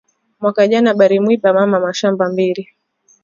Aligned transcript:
Mwaka 0.39 0.67
jana 0.71 0.89
bari 0.99 1.17
mwiba 1.23 1.49
mama 1.57 1.77
mashamba 1.85 2.23
mbiri 2.33 2.63